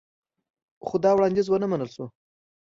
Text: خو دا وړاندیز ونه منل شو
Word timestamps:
خو 0.85 0.95
دا 1.03 1.11
وړاندیز 1.15 1.47
ونه 1.49 1.67
منل 1.71 1.89
شو 1.95 2.05